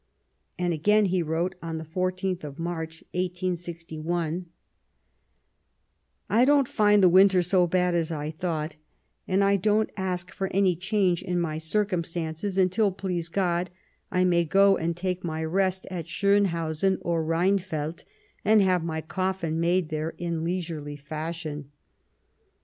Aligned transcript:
And 0.57 0.73
again 0.73 1.05
he 1.05 1.21
wrote, 1.21 1.53
on 1.61 1.77
the 1.77 1.83
14th 1.83 2.43
of 2.43 2.57
March, 2.57 3.03
1861:" 3.13 4.47
I 6.29 6.43
don't 6.43 6.67
find 6.67 7.03
the 7.03 7.07
winter 7.07 7.43
so 7.43 7.67
bad 7.67 7.93
as 7.93 8.11
I 8.11 8.31
thought, 8.31 8.77
and 9.27 9.43
I 9.43 9.57
don't 9.57 9.91
ask 9.95 10.31
for 10.31 10.47
any 10.51 10.75
change 10.75 11.21
in 11.21 11.39
my 11.39 11.59
circumstances 11.59 12.57
until, 12.57 12.91
please 12.91 13.29
God, 13.29 13.69
I 14.11 14.23
may 14.23 14.43
go 14.43 14.75
and 14.75 14.97
take 14.97 15.23
my 15.23 15.45
rest 15.45 15.85
at 15.91 16.07
51 16.09 16.43
Bismarck 16.45 16.47
Schonhausen 16.51 16.97
or 17.01 17.23
Reinfeld 17.23 18.03
and 18.43 18.59
have 18.63 18.83
my 18.83 19.01
coffin 19.01 19.59
made 19.59 19.89
there 19.89 20.15
in 20.17 20.43
leisurely 20.43 20.95
fashion." 20.95 21.69